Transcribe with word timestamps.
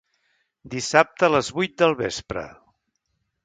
Dissabte 0.75 1.29
a 1.29 1.31
les 1.35 1.53
vuit 1.59 1.77
del 1.85 1.95
vespre. 2.03 2.49